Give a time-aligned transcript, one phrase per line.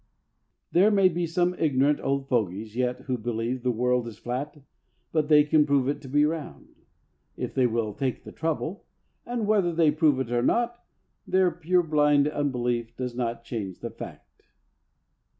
[0.71, 4.57] There may be some ignorant old fogies yet who believe the world is flat,
[5.11, 6.69] but they can prove it to be round,
[7.37, 8.83] if they will take the trouble,
[9.27, 10.83] and whether they prove it or not,
[11.27, 14.41] their purblind unbelief does not change the fact.